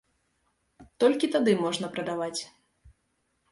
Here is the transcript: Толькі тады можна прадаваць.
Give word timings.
Толькі 1.03 1.29
тады 1.37 1.53
можна 1.63 1.91
прадаваць. 1.93 2.41